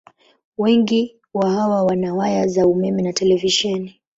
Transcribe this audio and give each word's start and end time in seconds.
Wengi 0.57 1.15
wa 1.33 1.49
hawa 1.51 1.83
wana 1.83 2.13
waya 2.15 2.47
za 2.47 2.67
umeme 2.67 3.01
na 3.03 3.13
televisheni. 3.13 4.01